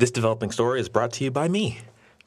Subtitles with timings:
[0.00, 1.76] This developing story is brought to you by me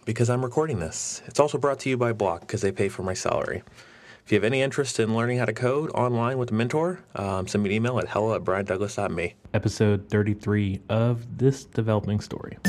[0.06, 1.23] because I'm recording this.
[1.25, 3.63] It's also brought to you by Bloc because they pay for my salary.
[4.23, 7.47] If you have any interest in learning how to code online with a mentor, um,
[7.47, 9.33] send me an email at hello at briandouglas.me.
[9.55, 12.59] Episode 33 of This Developing Story.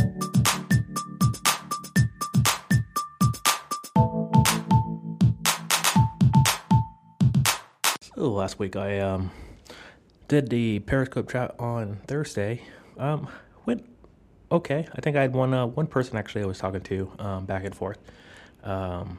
[8.01, 9.31] So last week I um,
[10.29, 12.63] did the Periscope chat on Thursday.
[12.97, 13.29] Um,
[13.67, 13.94] went
[14.55, 14.87] okay.
[14.95, 17.65] I think I had one uh, one person actually I was talking to um, back
[17.65, 17.99] and forth
[18.62, 19.19] um,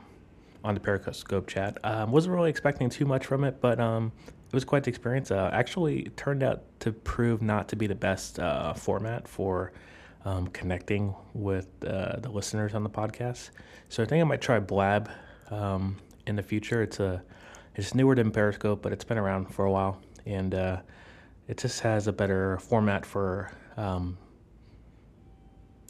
[0.64, 1.78] on the Periscope chat.
[1.84, 4.12] Um, wasn't really expecting too much from it, but um,
[4.48, 5.32] it was quite the experience.
[5.32, 9.74] Uh, actually, turned out to prove not to be the best uh, format for
[10.24, 13.52] um, connecting with uh, the listeners on the podcast.
[13.90, 15.10] So I think I might try Blab
[15.52, 16.82] um, in the future.
[16.82, 17.22] It's a
[17.76, 20.78] it's newer than Periscope, but it's been around for a while, and uh,
[21.48, 24.18] it just has a better format for um,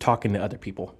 [0.05, 0.95] talking to other people.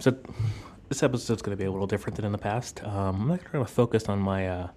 [0.00, 0.18] So
[0.90, 2.84] this episode's going to be a little different than in the past.
[2.84, 4.68] Um, I'm not going to focus on my uh,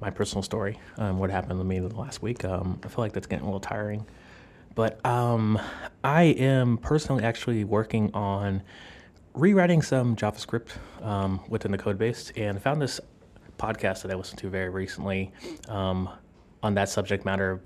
[0.00, 2.46] my personal story, um, what happened to me the last week.
[2.46, 4.06] Um, I feel like that's getting a little tiring.
[4.74, 5.58] But um,
[6.02, 8.62] I am personally actually working on
[9.34, 10.70] rewriting some JavaScript
[11.02, 13.00] um, within the code base and found this
[13.58, 15.32] podcast that I listened to very recently
[15.68, 16.08] um,
[16.62, 17.60] on that subject matter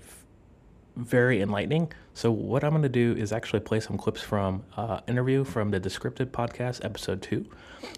[0.95, 1.91] very enlightening.
[2.13, 5.71] So what I'm going to do is actually play some clips from uh, interview from
[5.71, 7.45] the Descripted podcast, episode two.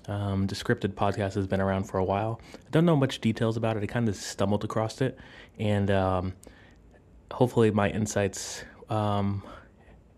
[0.08, 2.39] Um, Descripted podcast has been around for a while.
[2.53, 3.83] I don't know much details about it.
[3.83, 5.17] I kind of stumbled across it,
[5.58, 6.33] and um,
[7.31, 9.44] hopefully my insights, um,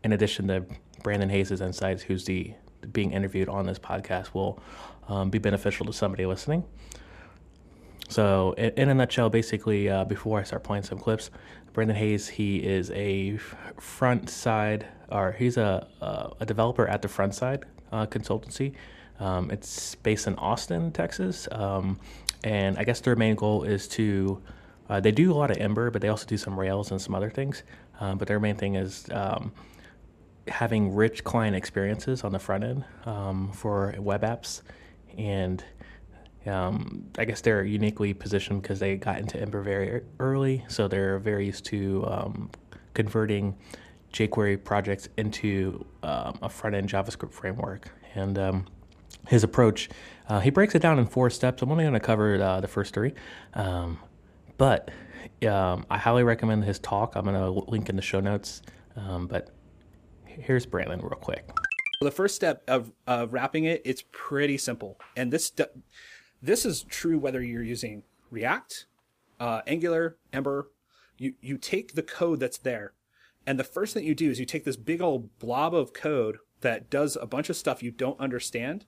[0.03, 0.65] in addition to
[1.03, 2.53] Brandon Hays' insights, who's the
[2.91, 4.59] being interviewed on this podcast, will
[5.07, 6.63] um, be beneficial to somebody listening.
[8.15, 11.31] So, in, in a nutshell, basically, uh, before I start playing some clips,
[11.73, 13.35] Brandon Hays, he is a
[13.77, 15.85] front side, or he's a,
[16.39, 18.73] a developer at the Frontside uh, consultancy.
[19.19, 21.49] Um, it's based in Austin, Texas.
[21.51, 21.99] Um,
[22.45, 24.41] and I guess their main goal is to,
[24.87, 27.15] uh, they do a lot of Ember, but they also do some Rails and some
[27.15, 27.63] other things.
[27.99, 29.51] Um, but their main thing is um,
[30.47, 34.61] having rich client experiences on the front end um, for web apps.
[35.17, 35.61] And
[36.47, 41.19] um, I guess they're uniquely positioned because they got into Ember very early, so they're
[41.19, 42.49] very used to um,
[42.93, 43.55] converting
[44.13, 47.89] jQuery projects into um, a front end JavaScript framework.
[48.13, 48.65] And um,
[49.27, 49.89] his approach,
[50.29, 51.61] uh, he breaks it down in four steps.
[51.61, 53.13] I'm only going to cover uh, the first three,
[53.53, 53.99] um,
[54.57, 54.91] but
[55.47, 57.15] um, I highly recommend his talk.
[57.15, 58.61] I'm going to link in the show notes.
[58.95, 59.49] but
[60.25, 61.49] here's Brandon real quick.
[62.01, 65.51] The first step of, of wrapping it, it's pretty simple, and this.
[66.45, 68.85] This is true whether you're using React,
[69.39, 70.69] uh, Angular, Ember.
[71.17, 72.93] You you take the code that's there,
[73.47, 76.37] and the first thing you do is you take this big old blob of code
[76.61, 78.85] that does a bunch of stuff you don't understand,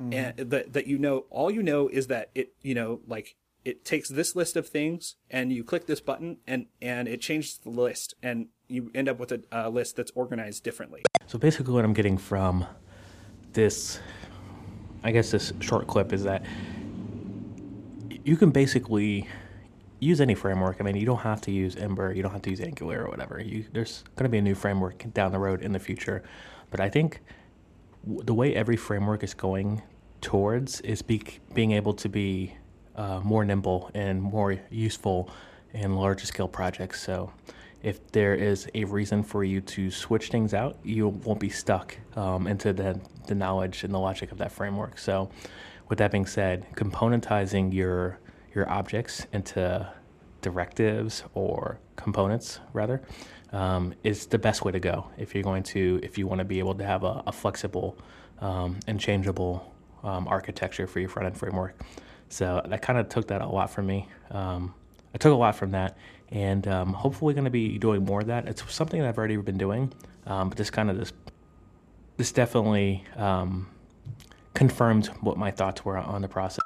[0.00, 0.14] mm-hmm.
[0.14, 3.36] and that that you know all you know is that it you know like
[3.66, 7.58] it takes this list of things and you click this button and and it changes
[7.58, 11.02] the list and you end up with a, a list that's organized differently.
[11.26, 12.64] So basically, what I'm getting from
[13.52, 14.00] this,
[15.02, 16.46] I guess this short clip is that
[18.24, 19.28] you can basically
[20.00, 20.78] use any framework.
[20.80, 23.08] I mean, you don't have to use Ember, you don't have to use Angular or
[23.08, 23.40] whatever.
[23.40, 26.22] You, there's going to be a new framework down the road in the future.
[26.70, 27.20] But I think
[28.04, 29.82] w- the way every framework is going
[30.20, 32.56] towards is be, being able to be
[32.96, 35.30] uh, more nimble and more useful
[35.72, 37.02] in larger scale projects.
[37.02, 37.30] So
[37.84, 41.96] if there is a reason for you to switch things out, you won't be stuck
[42.16, 44.98] um, into the, the knowledge and the logic of that framework.
[44.98, 45.28] So
[45.88, 48.18] with that being said, componentizing your
[48.54, 49.92] your objects into
[50.40, 53.02] directives or components rather
[53.52, 56.44] um, is the best way to go if you're going to if you want to
[56.44, 57.98] be able to have a, a flexible
[58.40, 59.74] um, and changeable
[60.04, 61.78] um, architecture for your front end framework.
[62.30, 64.08] So that kind of took that a lot from me.
[64.30, 64.74] Um,
[65.14, 65.96] I took a lot from that,
[66.34, 68.46] and um, hopefully going to be doing more of that.
[68.46, 69.90] It's something that I've already been doing,
[70.26, 71.12] um, but this kind of this
[72.18, 73.04] this definitely
[74.54, 76.64] confirmed what my thoughts were on the process.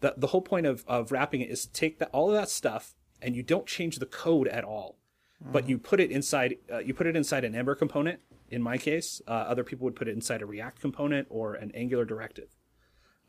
[0.00, 2.94] The, the whole point of, of wrapping it is take that, all of that stuff
[3.20, 4.98] and you don't change the code at all,
[5.42, 5.52] mm-hmm.
[5.52, 8.20] but you put it inside, uh, you put it inside an Ember component.
[8.50, 11.70] In my case, uh, other people would put it inside a React component or an
[11.74, 12.48] Angular directive,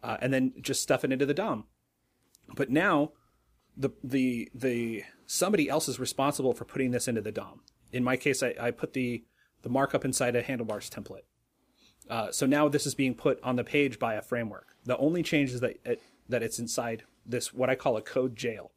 [0.01, 1.65] uh, and then just stuff it into the DOM.
[2.55, 3.11] But now,
[3.75, 7.61] the the the somebody else is responsible for putting this into the DOM.
[7.91, 9.23] In my case, I, I put the
[9.61, 11.27] the markup inside a handlebars template.
[12.09, 14.75] Uh, so now this is being put on the page by a framework.
[14.85, 18.35] The only change is that it, that it's inside this what I call a code
[18.35, 18.71] jail.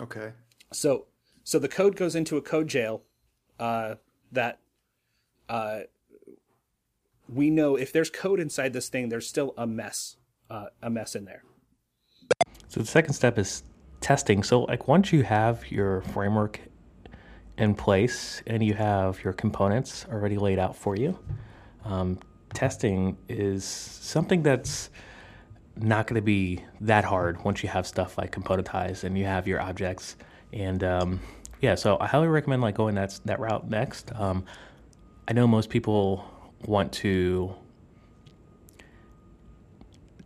[0.00, 0.32] Okay.
[0.72, 1.06] So
[1.44, 3.02] so the code goes into a code jail
[3.60, 3.94] uh,
[4.32, 4.58] that
[5.48, 5.80] uh,
[7.32, 10.16] we know if there's code inside this thing, there's still a mess,
[10.50, 11.44] uh, a mess in there.
[12.68, 13.62] So the second step is
[14.04, 14.42] testing.
[14.42, 16.60] So like once you have your framework
[17.56, 21.18] in place and you have your components already laid out for you,
[21.84, 22.18] um,
[22.52, 24.90] testing is something that's
[25.76, 29.48] not going to be that hard once you have stuff like componentized and you have
[29.48, 30.16] your objects.
[30.52, 31.20] And um,
[31.62, 34.12] yeah, so I highly recommend like going that that route next.
[34.14, 34.44] Um,
[35.26, 36.24] I know most people
[36.66, 37.54] want to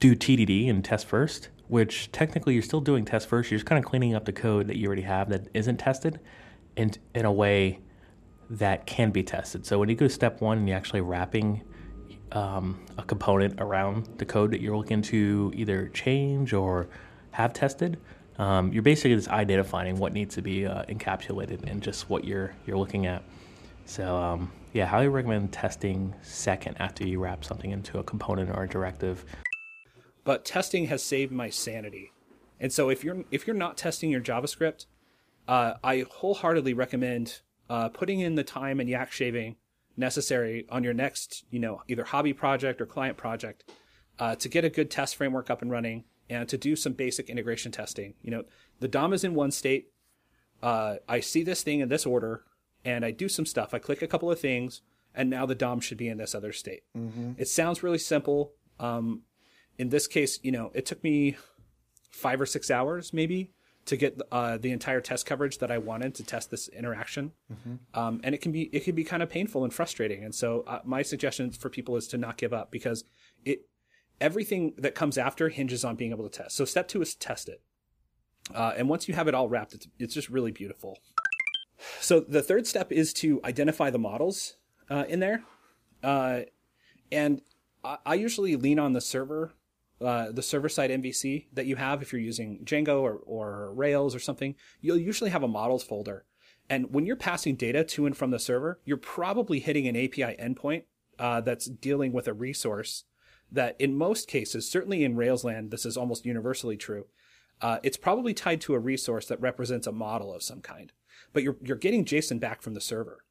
[0.01, 3.51] do TDD and test first, which technically you're still doing test first.
[3.51, 6.21] You're just kind of cleaning up the code that you already have that isn't tested,
[6.77, 7.81] in in a way
[8.51, 9.67] that can be tested.
[9.67, 11.63] So when you go to step one and you're actually wrapping
[12.33, 16.89] um, a component around the code that you're looking to either change or
[17.33, 17.99] have tested,
[18.39, 22.55] um, you're basically just identifying what needs to be uh, encapsulated and just what you're
[22.67, 23.23] you're looking at.
[23.85, 28.63] So um, yeah, highly recommend testing second after you wrap something into a component or
[28.65, 29.25] a directive.
[30.29, 32.13] But testing has saved my sanity,
[32.61, 34.85] and so if you're if you're not testing your JavaScript,
[35.49, 37.41] uh, I wholeheartedly recommend
[37.71, 39.57] uh, putting in the time and yak shaving
[39.97, 43.71] necessary on your next, you know, either hobby project or client project
[44.19, 47.31] uh, to get a good test framework up and running and to do some basic
[47.31, 48.13] integration testing.
[48.21, 48.45] You know,
[48.81, 49.93] the DOM is in one state.
[50.63, 52.45] Uh, I see this thing in this order,
[52.85, 53.73] and I do some stuff.
[53.73, 54.83] I click a couple of things,
[55.15, 56.83] and now the DOM should be in this other state.
[56.95, 57.33] Mm-hmm.
[57.39, 58.53] It sounds really simple.
[58.79, 59.23] Um,
[59.79, 61.37] in this case, you know, it took me
[62.11, 63.53] five or six hours maybe
[63.87, 67.33] to get uh, the entire test coverage that I wanted to test this interaction.
[67.51, 67.99] Mm-hmm.
[67.99, 70.25] Um, and it can be it can be kind of painful and frustrating.
[70.25, 73.05] And so uh, my suggestion for people is to not give up because
[73.45, 73.67] it
[74.21, 76.57] everything that comes after hinges on being able to test.
[76.57, 77.63] So step two is test it.
[78.55, 80.99] Uh, and once you have it all wrapped, it's, it's just really beautiful.
[82.01, 84.57] So the third step is to identify the models
[84.91, 85.45] uh, in there.
[86.03, 86.41] Uh,
[87.13, 87.41] and
[87.85, 89.53] I, I usually lean on the server
[90.01, 94.15] uh, the server side MVC that you have, if you're using Django or, or Rails
[94.15, 96.25] or something, you'll usually have a models folder.
[96.71, 100.37] And when you're passing data to and from the server, you're probably hitting an API
[100.41, 100.85] endpoint
[101.19, 103.05] uh, that's dealing with a resource
[103.51, 107.07] that, in most cases, certainly in Rails land, this is almost universally true.
[107.61, 110.93] Uh, it's probably tied to a resource that represents a model of some kind,
[111.33, 113.25] but you're you're getting JSON back from the server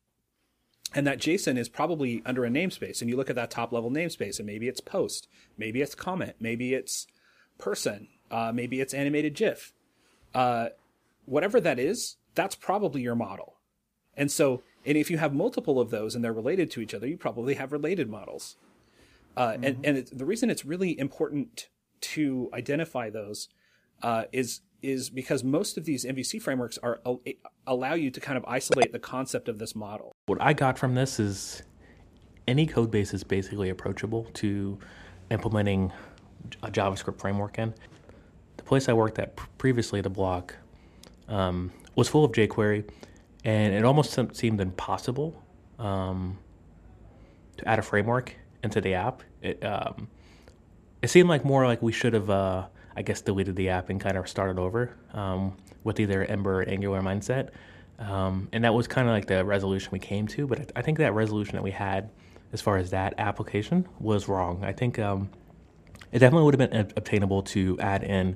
[0.96, 3.02] and that JSON is probably under a namespace.
[3.02, 6.36] And you look at that top level namespace, and maybe it's post, maybe it's comment,
[6.40, 7.08] maybe it's
[7.58, 9.74] person, uh, maybe it's animated GIF.
[10.34, 10.70] Uh,
[11.26, 13.56] whatever that is, that's probably your model.
[14.16, 17.08] And so, and if you have multiple of those and they're related to each other,
[17.08, 18.56] you probably have related models.
[19.36, 19.64] Uh, mm-hmm.
[19.64, 21.68] And, and it, the reason it's really important
[22.00, 23.50] to identify those
[24.02, 27.00] uh, is is because most of these MVC frameworks are
[27.66, 30.12] allow you to kind of isolate the concept of this model.
[30.28, 31.64] What I got from this is
[32.48, 34.78] any code base is basically approachable to
[35.32, 35.92] implementing
[36.64, 37.74] a JavaScript framework in.
[38.58, 40.56] The place I worked at previously, the Bloc,
[41.28, 42.90] um, was full of jQuery,
[43.44, 45.42] and it almost seemed impossible
[45.80, 46.38] um,
[47.58, 49.24] to add a framework into the app.
[49.42, 50.08] It um,
[51.02, 52.30] it seemed like more like we should have.
[52.30, 52.68] Uh,
[52.98, 56.70] I guess, deleted the app and kind of started over um, with either Ember or
[56.70, 57.50] Angular mindset.
[58.00, 60.48] Um, and that was kind of like the resolution we came to.
[60.48, 62.10] But I think that resolution that we had
[62.54, 64.64] as far as that application was wrong.
[64.64, 65.30] I think um,
[66.12, 68.36] it definitely would have been obtainable to add in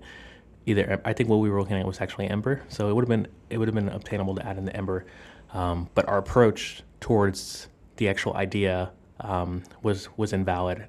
[0.65, 1.01] either.
[1.05, 3.27] I think what we were looking at was actually Ember, so it would have been
[3.49, 5.05] it would have been obtainable to add in the Ember.
[5.53, 10.87] Um, but our approach towards the actual idea um, was was invalid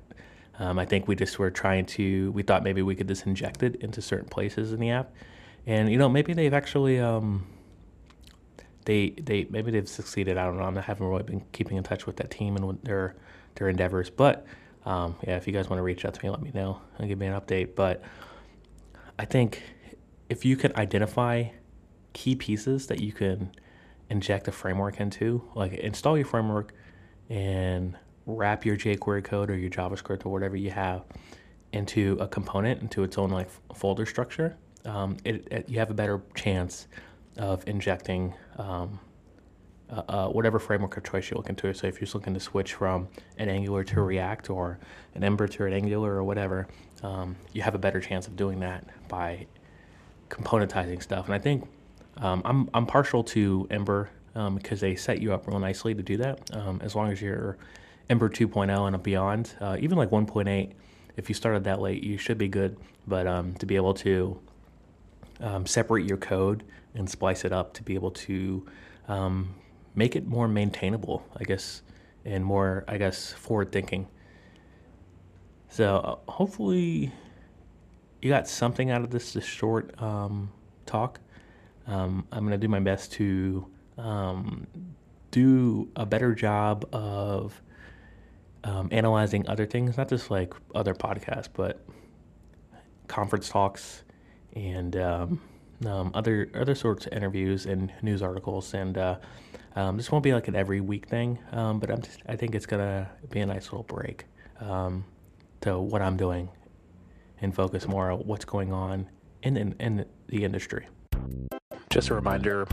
[0.62, 3.64] um, I think we just were trying to, we thought maybe we could just inject
[3.64, 5.12] it into certain places in the app.
[5.66, 7.45] And, you know, maybe they've actually, um,
[8.85, 10.38] they, they, maybe they've succeeded.
[10.38, 10.81] I don't know.
[10.81, 13.16] I haven't really been keeping in touch with that team and their,
[13.57, 14.09] their endeavors.
[14.09, 14.47] But,
[14.87, 17.09] um, yeah, if you guys want to reach out to me, let me know and
[17.09, 17.75] give me an update.
[17.75, 18.00] But
[19.19, 19.64] I think
[20.31, 21.47] if you can identify
[22.12, 23.50] key pieces that you can
[24.11, 26.73] inject a framework into, like install your framework
[27.28, 31.05] and wrap your jQuery code or your JavaScript or whatever you have
[31.73, 35.95] into a component, into its own like folder structure, um, it, it, you have a
[35.95, 36.87] better chance
[37.38, 38.99] of injecting um,
[39.91, 41.73] uh, uh, whatever framework of choice you're looking to.
[41.75, 44.79] So if you're looking to switch from an Angular to React or
[45.14, 46.67] an Ember to an Angular or whatever,
[47.02, 49.47] um, you have a better chance of doing that by
[50.31, 51.26] componentizing stuff.
[51.26, 51.69] And I think
[52.19, 56.02] um, I'm I'm partial to Ember um, because they set you up real nicely to
[56.02, 56.41] do that.
[56.55, 57.59] Um, as long as you're
[58.09, 60.73] Ember 2.0 and beyond, uh, even like 1.8,
[61.16, 62.76] if you started that late, you should be good.
[63.06, 64.40] But um, to be able to
[65.40, 68.66] um, separate your code and splice it up to be able to
[69.09, 69.54] um,
[69.94, 71.82] make it more maintainable, I guess,
[72.25, 74.06] and more, I guess, forward thinking.
[75.68, 77.12] So uh, hopefully
[78.21, 80.52] you got something out of this, this short um,
[80.87, 81.18] talk.
[81.87, 83.66] Um, I'm going to do my best to
[83.99, 84.66] um,
[85.30, 87.61] do a better job of
[88.64, 91.85] um, analyzing other things, not just like other podcasts, but
[93.09, 94.04] conference talks
[94.54, 95.40] and um,
[95.87, 98.75] um, other other sorts of interviews and news articles.
[98.75, 99.16] And uh,
[99.75, 102.54] um, this won't be like an every week thing, um, but I'm just, I think
[102.54, 104.26] it's gonna be a nice little break
[104.61, 105.04] um,
[105.62, 106.49] to what I'm doing
[107.40, 109.09] and focus more on what's going on
[109.42, 110.87] in in, in the industry.
[111.92, 112.66] Just a reminder,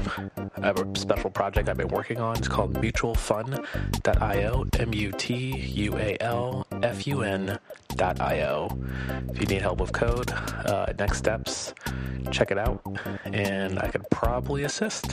[0.56, 2.38] I have a special project I've been working on.
[2.38, 8.80] It's called mutualfun.io, M U T U A L F U N.io.
[9.28, 11.74] If you need help with code, uh, next steps,
[12.32, 12.82] check it out,
[13.26, 15.10] and I could probably assist.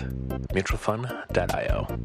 [0.55, 1.99] Mutualfun.io.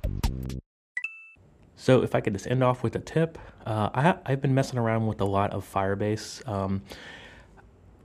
[1.76, 4.80] So, if I could just end off with a tip, uh, I, I've been messing
[4.80, 6.48] around with a lot of Firebase.
[6.50, 6.82] Um,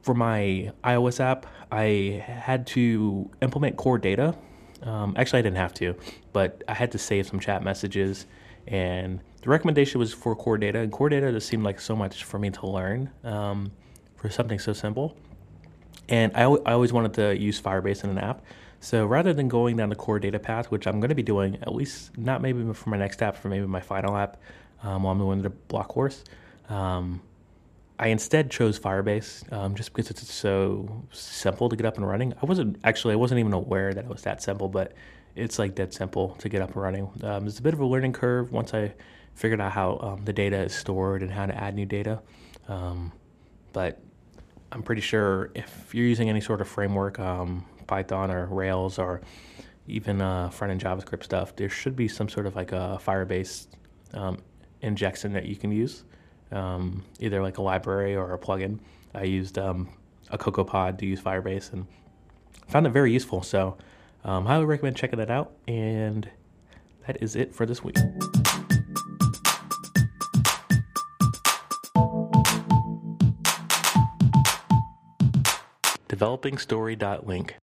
[0.06, 4.36] for my iOS app, I had to implement core data.
[4.82, 5.96] Um, actually, I didn't have to,
[6.32, 8.26] but I had to save some chat messages.
[8.68, 10.78] And the recommendation was for core data.
[10.78, 13.72] And core data just seemed like so much for me to learn um,
[14.14, 15.16] for something so simple.
[16.08, 18.44] And I, I always wanted to use Firebase in an app.
[18.78, 21.56] So rather than going down the core data path, which I'm going to be doing
[21.62, 24.40] at least not maybe for my next app, for maybe my final app
[24.84, 26.22] um, while I'm doing the Bloc course,
[26.68, 27.20] um,
[27.98, 32.34] I instead chose Firebase um, just because it's so simple to get up and running.
[32.42, 34.92] I wasn't actually I wasn't even aware that it was that simple, but
[35.34, 37.10] it's like dead simple to get up and running.
[37.22, 38.94] Um, it's a bit of a learning curve once I
[39.34, 42.20] figured out how um, the data is stored and how to add new data.
[42.68, 43.12] Um,
[43.72, 44.00] but
[44.72, 49.20] I'm pretty sure if you're using any sort of framework, um, Python or Rails or
[49.86, 53.68] even uh, front end JavaScript stuff, there should be some sort of like a Firebase
[54.14, 54.38] um,
[54.82, 56.04] injection that you can use
[56.52, 58.78] um, either like a library or a plugin.
[59.14, 59.88] I used um,
[60.30, 61.86] a CocoaPod to use Firebase and
[62.68, 63.42] found it very useful.
[63.42, 63.76] So,
[64.24, 65.52] um, highly recommend checking that out.
[65.66, 66.28] And
[67.06, 67.96] that is it for this week.
[76.08, 77.56] Developingstory.link